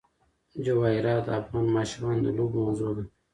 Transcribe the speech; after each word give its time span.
جواهرات 0.65 1.21
د 1.25 1.29
افغان 1.41 1.65
ماشومانو 1.77 2.21
د 2.25 2.27
لوبو 2.37 2.57
موضوع 2.65 2.91
ده. 2.97 3.03